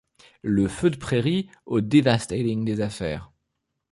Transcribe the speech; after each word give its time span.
Le 0.41 0.67
feu 0.67 0.89
de 0.89 0.97
prairie 0.97 1.47
au 1.67 1.79
devasting 1.79 2.65
des 2.65 2.81
affaires. 2.81 3.31